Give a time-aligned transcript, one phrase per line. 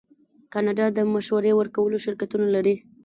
[0.53, 2.75] کاناډا د مشورې ورکولو شرکتونه لري.